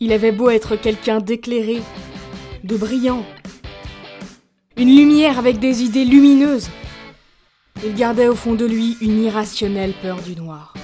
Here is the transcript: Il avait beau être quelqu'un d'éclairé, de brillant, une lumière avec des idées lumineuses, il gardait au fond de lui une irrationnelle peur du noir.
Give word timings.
Il 0.00 0.12
avait 0.12 0.32
beau 0.32 0.50
être 0.50 0.76
quelqu'un 0.76 1.18
d'éclairé, 1.20 1.82
de 2.64 2.76
brillant, 2.76 3.24
une 4.76 4.96
lumière 4.96 5.38
avec 5.38 5.58
des 5.58 5.82
idées 5.82 6.04
lumineuses, 6.04 6.68
il 7.84 7.94
gardait 7.94 8.28
au 8.28 8.34
fond 8.34 8.54
de 8.54 8.64
lui 8.64 8.96
une 9.00 9.22
irrationnelle 9.22 9.92
peur 10.02 10.20
du 10.20 10.34
noir. 10.34 10.74